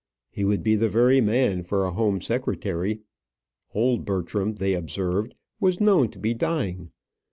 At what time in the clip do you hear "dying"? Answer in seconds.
6.33-6.89